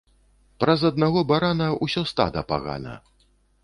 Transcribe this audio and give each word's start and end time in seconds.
Праз 0.63 0.85
аднаго 0.91 1.23
барана 1.31 1.69
усё 1.89 2.07
стада 2.15 2.47
пагана 2.55 3.01